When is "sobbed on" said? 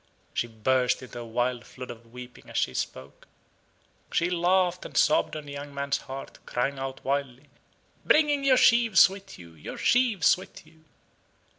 4.97-5.45